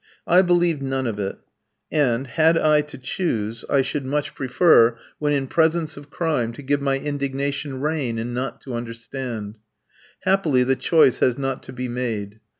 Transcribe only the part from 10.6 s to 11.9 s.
the choice has not to be